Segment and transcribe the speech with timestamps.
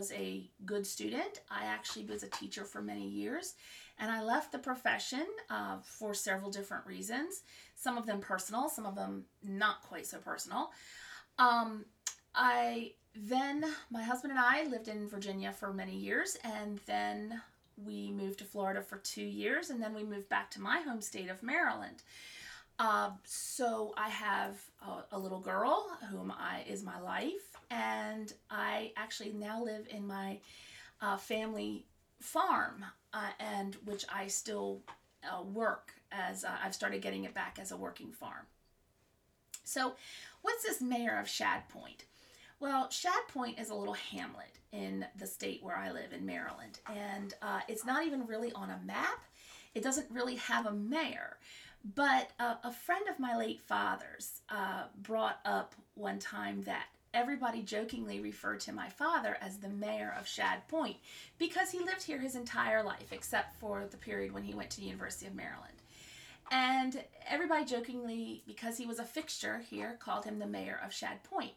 [0.00, 1.42] was a good student.
[1.50, 3.54] I actually was a teacher for many years,
[3.98, 7.42] and I left the profession uh, for several different reasons.
[7.76, 10.70] Some of them personal, some of them not quite so personal.
[11.38, 11.84] Um,
[12.34, 17.42] I then, my husband and I lived in Virginia for many years, and then
[17.76, 21.02] we moved to Florida for two years, and then we moved back to my home
[21.02, 22.02] state of Maryland.
[22.80, 28.92] Uh, so I have a, a, little girl whom I is my life, and I
[28.96, 30.38] actually now live in my
[31.02, 31.84] uh, family
[32.20, 32.82] farm,
[33.12, 34.80] uh, and which I still
[35.22, 38.46] uh, work as uh, I've started getting it back as a working farm.
[39.62, 39.92] So,
[40.40, 42.06] what's this mayor of Shad Point?
[42.60, 46.78] Well, Shad Point is a little hamlet in the state where I live in Maryland,
[46.88, 49.22] and uh, it's not even really on a map.
[49.74, 51.36] It doesn't really have a mayor.
[51.82, 57.62] But uh, a friend of my late father's uh, brought up one time that everybody
[57.62, 60.96] jokingly referred to my father as the mayor of Shad Point
[61.38, 64.80] because he lived here his entire life, except for the period when he went to
[64.80, 65.74] the University of Maryland.
[66.50, 71.22] And everybody jokingly, because he was a fixture here, called him the mayor of Shad
[71.22, 71.52] Point.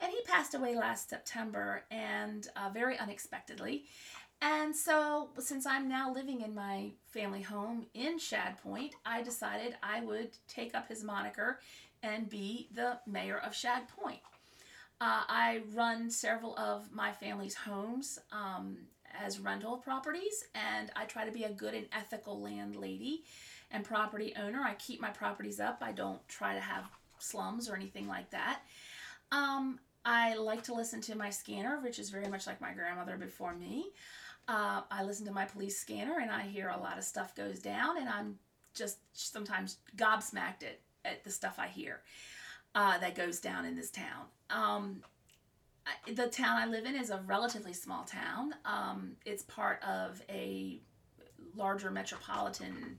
[0.00, 3.84] And he passed away last September and uh, very unexpectedly.
[4.44, 9.76] And so, since I'm now living in my family home in Shad Point, I decided
[9.84, 11.60] I would take up his moniker
[12.02, 14.18] and be the mayor of Shad Point.
[15.00, 18.78] Uh, I run several of my family's homes um,
[19.16, 23.22] as rental properties, and I try to be a good and ethical landlady
[23.70, 24.60] and property owner.
[24.64, 26.86] I keep my properties up, I don't try to have
[27.20, 28.62] slums or anything like that.
[29.30, 33.16] Um, I like to listen to my scanner, which is very much like my grandmother
[33.16, 33.90] before me.
[34.48, 37.60] Uh, I listen to my police scanner and I hear a lot of stuff goes
[37.60, 38.38] down, and I'm
[38.74, 42.00] just sometimes gobsmacked at, at the stuff I hear
[42.74, 44.26] uh, that goes down in this town.
[44.50, 45.02] Um,
[46.12, 48.54] the town I live in is a relatively small town.
[48.64, 50.80] Um, it's part of a
[51.56, 52.98] larger metropolitan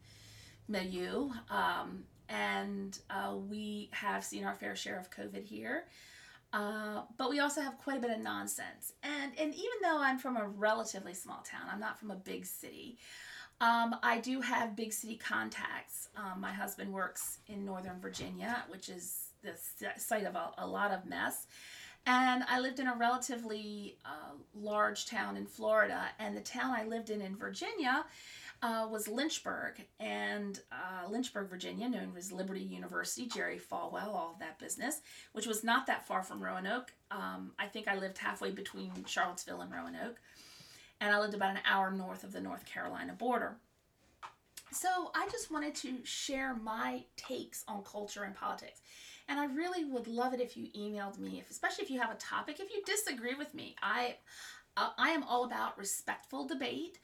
[0.68, 5.86] milieu, um, and uh, we have seen our fair share of COVID here.
[6.54, 8.94] Uh, but we also have quite a bit of nonsense.
[9.02, 12.46] And, and even though I'm from a relatively small town, I'm not from a big
[12.46, 13.00] city,
[13.60, 16.10] um, I do have big city contacts.
[16.16, 19.56] Um, my husband works in Northern Virginia, which is the
[19.98, 21.48] site of a, a lot of mess.
[22.06, 26.84] And I lived in a relatively uh, large town in Florida, and the town I
[26.84, 28.06] lived in in Virginia
[28.64, 34.58] uh, was Lynchburg, and uh, Lynchburg, Virginia, known as Liberty University, Jerry Falwell, all that
[34.58, 35.02] business,
[35.34, 36.94] which was not that far from Roanoke.
[37.12, 40.16] Um, I think I lived halfway between Charlottesville and Roanoke,
[41.02, 43.58] and I lived about an hour north of the North Carolina border.
[44.72, 48.82] So I just wanted to share my takes on culture and politics.
[49.28, 52.12] And I really would love it if you emailed me, if, especially if you have
[52.12, 52.60] a topic.
[52.60, 54.16] If you disagree with me, I,
[54.78, 57.00] I am all about respectful debate.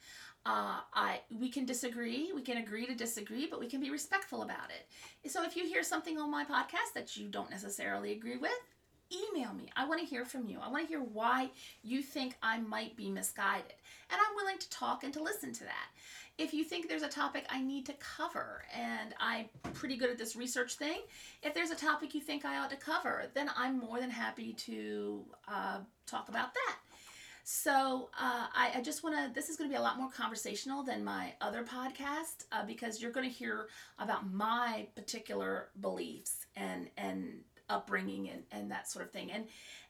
[0.46, 4.42] Uh, I we can disagree, we can agree to disagree, but we can be respectful
[4.42, 5.30] about it.
[5.30, 8.50] So if you hear something on my podcast that you don't necessarily agree with,
[9.12, 9.70] email me.
[9.76, 10.58] I want to hear from you.
[10.62, 11.50] I want to hear why
[11.82, 13.74] you think I might be misguided.
[14.10, 15.88] And I'm willing to talk and to listen to that.
[16.38, 20.16] If you think there's a topic I need to cover, and I'm pretty good at
[20.16, 21.00] this research thing,
[21.42, 24.54] if there's a topic you think I ought to cover, then I'm more than happy
[24.54, 26.76] to uh, talk about that.
[27.52, 30.08] So uh, I, I, just want to, this is going to be a lot more
[30.08, 33.66] conversational than my other podcast uh, because you're going to hear
[33.98, 39.32] about my particular beliefs and, and upbringing and, and that sort of thing.
[39.32, 39.46] And,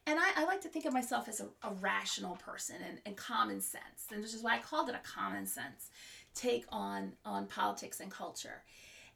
[0.07, 3.15] and I, I like to think of myself as a, a rational person and, and
[3.15, 4.07] common sense.
[4.11, 5.91] And this is why I called it a common sense
[6.33, 8.63] take on, on politics and culture.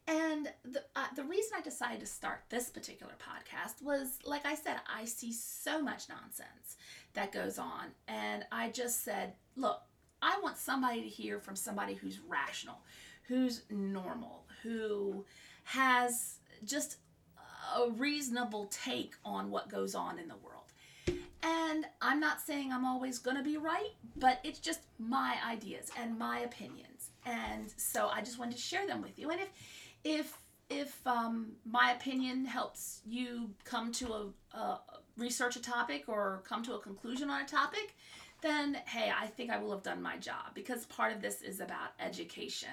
[0.07, 4.53] And the, uh, the reason I decided to start this particular podcast was, like I
[4.53, 6.77] said, I see so much nonsense
[7.13, 7.87] that goes on.
[8.07, 9.81] And I just said, look,
[10.21, 12.77] I want somebody to hear from somebody who's rational,
[13.27, 15.25] who's normal, who
[15.63, 16.97] has just
[17.75, 20.51] a reasonable take on what goes on in the world.
[21.41, 25.91] And I'm not saying I'm always going to be right, but it's just my ideas
[25.97, 27.11] and my opinions.
[27.25, 29.29] And so I just wanted to share them with you.
[29.29, 29.49] And if
[30.05, 30.37] if
[30.69, 34.79] if um, my opinion helps you come to a,
[35.17, 37.95] research a topic or come to a conclusion on a topic,
[38.41, 41.59] then hey, I think I will have done my job because part of this is
[41.59, 42.69] about education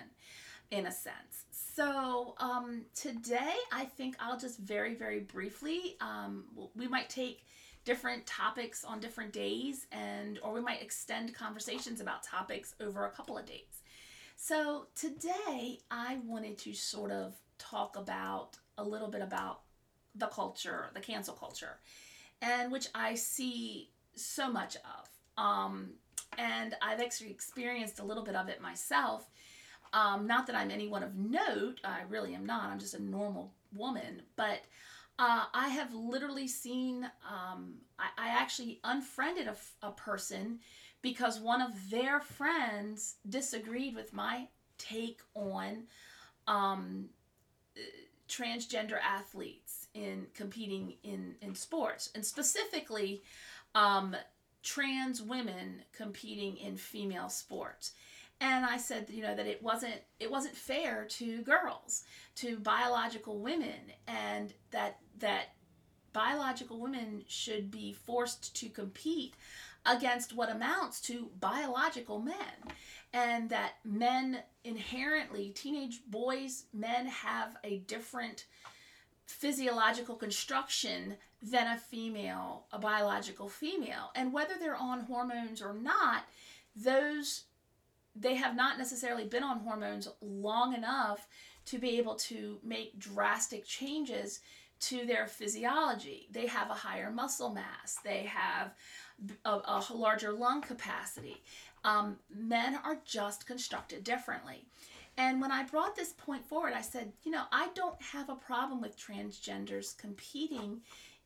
[0.70, 1.44] in a sense.
[1.50, 6.44] So um, today, I think I'll just very, very briefly, um,
[6.74, 7.44] we might take
[7.84, 13.10] different topics on different days and or we might extend conversations about topics over a
[13.10, 13.81] couple of days.
[14.44, 19.60] So today I wanted to sort of talk about a little bit about
[20.16, 21.78] the culture, the cancel culture
[22.40, 25.44] and which I see so much of.
[25.44, 25.90] Um,
[26.38, 29.30] and I've actually experienced a little bit of it myself.
[29.92, 32.64] Um, not that I'm anyone of note, I really am not.
[32.64, 34.22] I'm just a normal woman.
[34.34, 34.62] But
[35.20, 40.58] uh, I have literally seen, um, I, I, actually unfriended a, a person
[41.02, 44.46] because one of their friends disagreed with my
[44.78, 45.84] take on
[46.46, 47.06] um,
[48.28, 53.22] transgender athletes in competing in, in sports, and specifically
[53.74, 54.16] um,
[54.62, 57.92] trans women competing in female sports.
[58.40, 62.04] And I said, you know, that it wasn't it wasn't fair to girls,
[62.36, 65.54] to biological women, and that that
[66.12, 69.34] biological women should be forced to compete
[69.84, 72.74] against what amounts to biological men
[73.12, 78.46] and that men inherently teenage boys men have a different
[79.26, 84.10] physiological construction than a female a biological female.
[84.14, 86.24] And whether they're on hormones or not
[86.76, 87.44] those
[88.14, 91.26] they have not necessarily been on hormones long enough
[91.64, 94.40] to be able to make drastic changes
[94.82, 96.28] to their physiology.
[96.30, 98.74] They have a higher muscle mass, they have
[99.44, 101.42] a, a larger lung capacity.
[101.84, 104.64] Um, men are just constructed differently.
[105.16, 108.34] And when I brought this point forward, I said, you know, I don't have a
[108.34, 110.80] problem with transgenders competing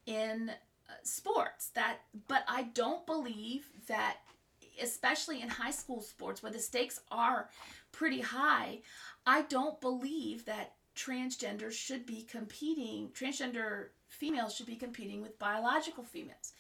[0.06, 1.98] in uh, sports that
[2.28, 4.18] but I don't believe that
[4.82, 7.48] especially in high school sports where the stakes are
[7.92, 8.80] pretty high,
[9.26, 16.02] I don't believe that transgenders should be competing, transgender females should be competing with biological
[16.02, 16.52] females.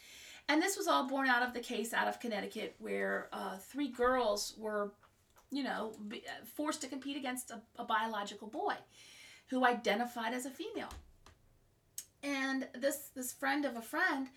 [0.48, 3.88] And this was all born out of the case out of Connecticut where uh, three
[3.88, 4.92] girls were,
[5.50, 5.92] you know,
[6.54, 8.74] forced to compete against a, a biological boy
[9.48, 10.92] who identified as a female.
[12.22, 14.28] And this this friend of a friend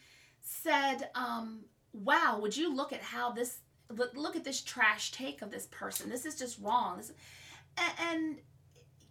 [0.41, 1.62] said, um,
[1.93, 3.59] "Wow, would you look at how this
[3.95, 6.09] look, look at this trash take of this person.
[6.09, 6.97] This is just wrong.
[6.97, 7.12] This,
[7.77, 8.38] and, and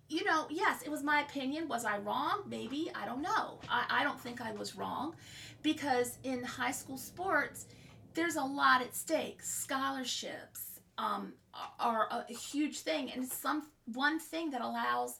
[0.08, 1.68] you know, yes, it was my opinion.
[1.68, 2.42] Was I wrong?
[2.46, 2.90] Maybe.
[2.94, 3.58] I don't know.
[3.68, 5.14] I, I don't think I was wrong
[5.62, 7.66] because in high school sports,
[8.14, 9.42] there's a lot at stake.
[9.42, 11.34] Scholarships um,
[11.78, 15.18] are a, huge thing, and some one thing that allows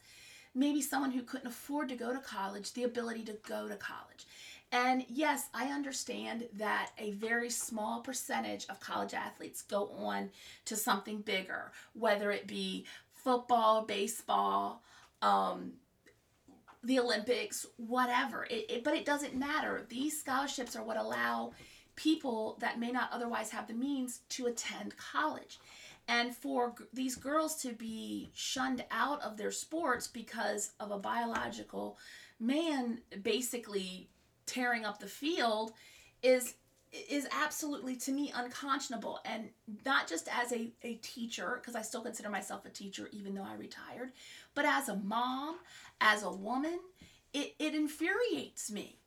[0.55, 4.27] maybe someone who couldn't afford to go to college the ability to go to college.
[4.73, 10.31] And yes, I understand that a very small percentage of college athletes go on
[10.67, 12.85] to something bigger, whether it be
[13.29, 14.83] football, baseball,
[15.21, 15.73] um,
[16.83, 18.47] the Olympics, whatever.
[18.49, 19.85] It, it, but it doesn't matter.
[19.87, 21.53] These scholarships are what allow
[21.95, 25.59] people that may not otherwise have the means to attend college.
[26.09, 30.99] And for g- these girls to be shunned out of their sports because of a
[30.99, 31.99] biological
[32.41, 34.09] man basically
[34.47, 35.73] tearing up the field
[36.23, 36.55] is
[36.93, 39.21] is absolutely to me unconscionable.
[39.25, 39.51] And
[39.85, 43.45] not just as a, a teacher because i still consider myself a teacher even though
[43.45, 44.13] i retired
[44.55, 45.57] but as a mom
[46.01, 46.79] as a woman
[47.35, 48.99] it, it infuriates me.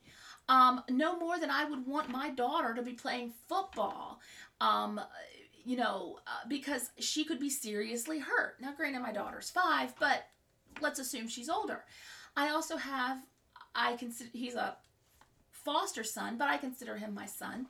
[0.48, 4.20] Um, no more than i would want my daughter to be playing football
[4.60, 5.00] um,
[5.64, 8.56] you know uh, because she could be seriously hurt.
[8.62, 10.28] Now granted my daughter's five but
[10.82, 11.84] let's assume she's older.
[12.36, 13.20] I also have
[13.74, 14.76] i consider he's a
[15.64, 17.68] foster son, but I consider him my son,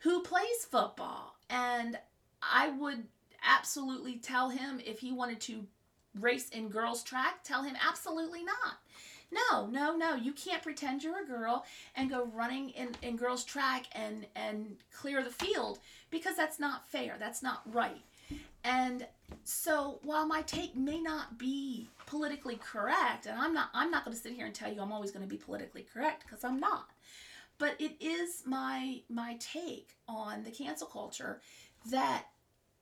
[0.00, 1.36] who plays football.
[1.50, 1.98] And
[2.42, 3.04] I would
[3.46, 5.66] absolutely tell him if he wanted to
[6.18, 8.78] race in girls' track, tell him absolutely not.
[9.32, 10.14] No, no, no.
[10.14, 11.64] You can't pretend you're a girl
[11.96, 16.88] and go running in, in girls' track and, and clear the field because that's not
[16.88, 17.16] fair.
[17.18, 18.02] That's not right.
[18.62, 19.06] And
[19.44, 24.16] so while my take may not be politically correct, and I'm not I'm not going
[24.16, 26.58] to sit here and tell you I'm always going to be politically correct because I'm
[26.58, 26.88] not
[27.58, 31.40] but it is my my take on the cancel culture
[31.90, 32.26] that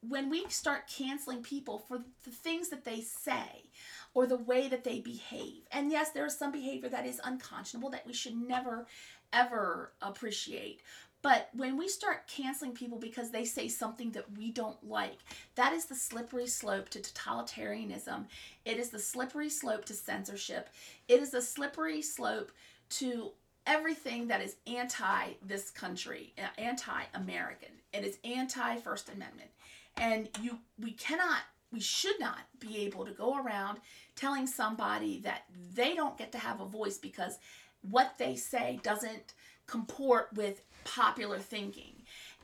[0.08, 3.70] when we start canceling people for the things that they say
[4.14, 7.90] or the way that they behave and yes there is some behavior that is unconscionable
[7.90, 8.86] that we should never
[9.32, 10.80] ever appreciate
[11.22, 15.18] but when we start canceling people because they say something that we don't like,
[15.54, 18.26] that is the slippery slope to totalitarianism.
[18.64, 20.68] It is the slippery slope to censorship.
[21.06, 22.50] It is the slippery slope
[22.90, 23.30] to
[23.66, 27.70] everything that is anti this country, uh, anti American.
[27.92, 29.50] It is anti First Amendment.
[29.96, 31.40] And you we cannot
[31.72, 33.78] we should not be able to go around
[34.14, 37.38] telling somebody that they don't get to have a voice because
[37.80, 39.34] what they say doesn't
[39.66, 41.94] comport with popular thinking.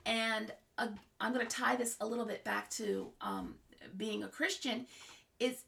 [0.06, 0.88] And uh,
[1.20, 3.54] I'm going to tie this a little bit back to um,
[3.96, 4.87] being a Christian.
[5.38, 5.62] Is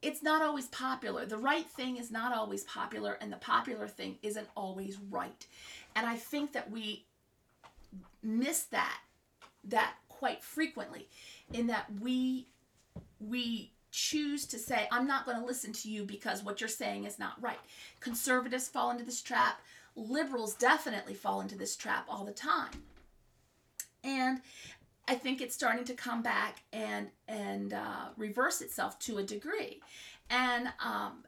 [0.00, 1.26] it's not always popular.
[1.26, 5.46] The right thing is not always popular, and the popular thing isn't always right.
[5.96, 7.04] And I think that we
[8.22, 8.98] miss that
[9.64, 11.08] that quite frequently
[11.52, 12.48] in that we
[13.20, 17.04] we choose to say i'm not going to listen to you because what you're saying
[17.04, 17.58] is not right
[18.00, 19.60] conservatives fall into this trap
[19.96, 22.70] liberals definitely fall into this trap all the time
[24.04, 24.40] and
[25.08, 29.80] i think it's starting to come back and and uh, reverse itself to a degree
[30.30, 31.24] and um,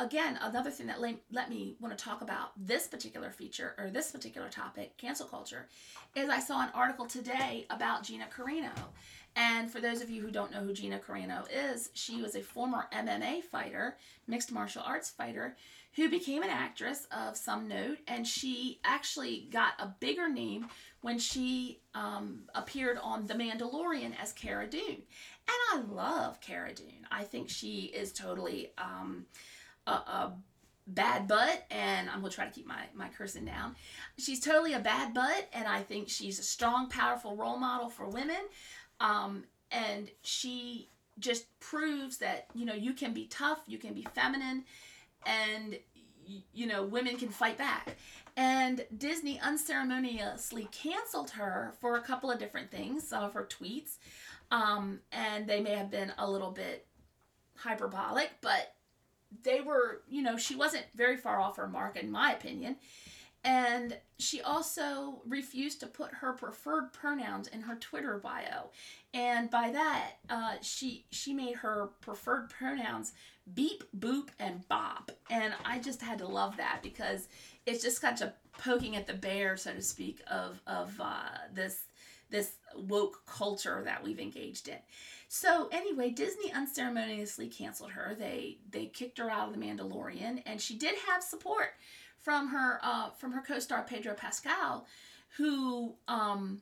[0.00, 3.90] again, another thing that let, let me want to talk about this particular feature or
[3.90, 5.68] this particular topic, cancel culture,
[6.16, 8.72] is I saw an article today about Gina Carano.
[9.36, 12.42] And for those of you who don't know who Gina Carano is, she was a
[12.42, 13.96] former MMA fighter,
[14.26, 15.56] mixed martial arts fighter,
[15.94, 17.98] who became an actress of some note.
[18.08, 20.66] And she actually got a bigger name
[21.00, 25.02] when she um, appeared on The Mandalorian as Cara Dune.
[25.48, 27.06] And I love Cara Dune.
[27.10, 28.72] I think she is totally.
[28.78, 29.26] Um,
[29.86, 30.32] a, a
[30.86, 33.76] bad butt and I'm gonna try to keep my, my cursing down.
[34.18, 38.08] She's totally a bad butt and I think she's a strong, powerful role model for
[38.08, 38.40] women.
[39.00, 40.88] Um, and she
[41.18, 44.64] just proves that, you know, you can be tough, you can be feminine,
[45.26, 45.78] and
[46.52, 47.96] you know, women can fight back.
[48.36, 53.96] And Disney unceremoniously canceled her for a couple of different things, some of her tweets.
[54.50, 56.86] Um, and they may have been a little bit
[57.56, 58.74] hyperbolic, but
[59.42, 62.76] they were, you know, she wasn't very far off her mark, in my opinion.
[63.42, 68.70] And she also refused to put her preferred pronouns in her Twitter bio,
[69.14, 73.12] and by that, uh, she she made her preferred pronouns
[73.54, 75.10] beep, boop, and bop.
[75.30, 77.28] And I just had to love that because
[77.66, 81.84] it's just kind of poking at the bear, so to speak, of of uh, this
[82.30, 84.78] this woke culture that we've engaged in.
[85.28, 88.14] So anyway, Disney unceremoniously canceled her.
[88.18, 91.70] They they kicked her out of the Mandalorian, and she did have support
[92.22, 94.86] from her uh, from her co-star Pedro Pascal,
[95.36, 96.60] who um,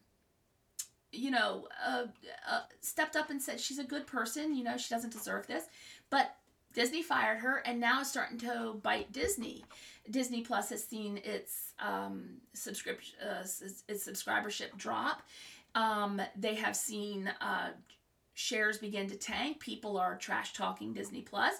[1.12, 2.04] you know uh,
[2.48, 4.54] uh, stepped up and said she's a good person.
[4.54, 5.64] You know she doesn't deserve this,
[6.10, 6.36] but
[6.74, 9.64] Disney fired her, and now it's starting to bite Disney.
[10.10, 13.42] Disney Plus has seen its um, subscription uh,
[13.88, 15.22] its subscribership drop.
[15.74, 17.70] Um, they have seen uh,
[18.34, 19.60] shares begin to tank.
[19.60, 21.54] People are trash talking Disney Plus.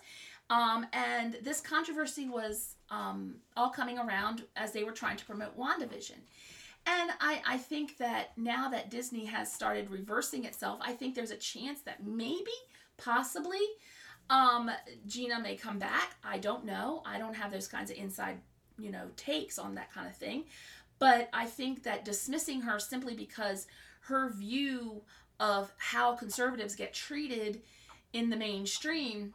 [0.51, 5.59] Um, and this controversy was um, all coming around as they were trying to promote
[5.59, 6.17] WandaVision.
[6.87, 11.31] And I, I think that now that Disney has started reversing itself, I think there's
[11.31, 12.51] a chance that maybe,
[12.97, 13.61] possibly,
[14.31, 14.71] um,
[15.07, 16.17] Gina may come back.
[16.25, 17.03] I don't know.
[17.05, 18.39] I don't have those kinds of inside,
[18.79, 20.45] you know, takes on that kind of thing.
[20.99, 23.67] But I think that dismissing her simply because
[24.03, 25.03] her view
[25.41, 27.61] of how conservatives get treated
[28.13, 29.35] in the mainstream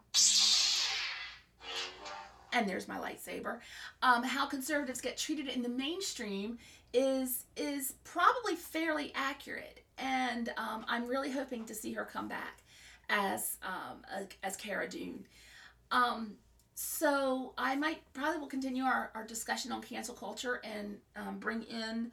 [2.53, 3.59] and there's my lightsaber
[4.01, 6.57] um, how conservatives get treated in the mainstream
[6.93, 12.61] is is probably fairly accurate and um, i'm really hoping to see her come back
[13.09, 14.01] as um,
[14.43, 15.25] as Cara Dune
[15.91, 16.35] um,
[16.75, 21.63] so i might probably will continue our, our discussion on cancel culture and um, bring
[21.63, 22.11] in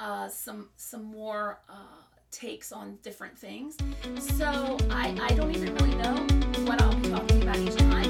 [0.00, 3.76] uh, some some more uh, takes on different things.
[4.18, 6.14] So I, I don't even really know
[6.64, 8.01] what I'll be talking about each time.